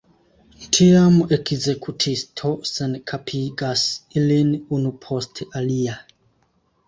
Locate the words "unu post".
4.79-5.43